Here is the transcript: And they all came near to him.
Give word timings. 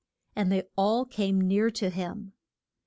And 0.35 0.51
they 0.51 0.63
all 0.75 1.05
came 1.05 1.39
near 1.39 1.69
to 1.69 1.91
him. 1.91 2.33